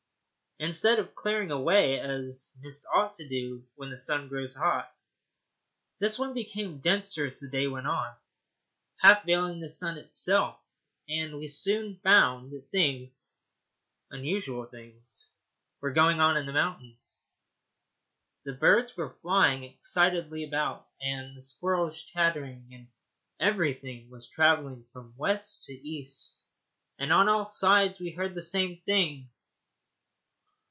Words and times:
Instead 0.63 0.99
of 0.99 1.15
clearing 1.15 1.49
away, 1.49 1.99
as 1.99 2.55
mist 2.61 2.85
ought 2.93 3.15
to 3.15 3.27
do 3.27 3.65
when 3.77 3.89
the 3.89 3.97
sun 3.97 4.27
grows 4.27 4.53
hot, 4.53 4.93
this 5.97 6.19
one 6.19 6.35
became 6.35 6.79
denser 6.79 7.25
as 7.25 7.39
the 7.39 7.49
day 7.49 7.65
went 7.65 7.87
on, 7.87 8.13
half 8.97 9.25
veiling 9.25 9.59
the 9.59 9.71
sun 9.71 9.97
itself. 9.97 10.59
And 11.09 11.35
we 11.39 11.47
soon 11.47 11.99
found 12.03 12.51
that 12.51 12.69
things 12.69 13.39
unusual 14.11 14.67
things 14.67 15.31
were 15.81 15.93
going 15.93 16.21
on 16.21 16.37
in 16.37 16.45
the 16.45 16.53
mountains. 16.53 17.23
The 18.45 18.53
birds 18.53 18.95
were 18.95 19.15
flying 19.19 19.63
excitedly 19.63 20.43
about, 20.43 20.87
and 21.01 21.35
the 21.35 21.41
squirrels 21.41 22.03
chattering, 22.03 22.69
and 22.71 22.87
everything 23.39 24.11
was 24.11 24.27
travelling 24.29 24.85
from 24.93 25.15
west 25.17 25.63
to 25.63 25.73
east, 25.73 26.43
and 26.99 27.11
on 27.11 27.27
all 27.29 27.49
sides 27.49 27.99
we 27.99 28.11
heard 28.11 28.35
the 28.35 28.43
same 28.43 28.77
thing. 28.85 29.31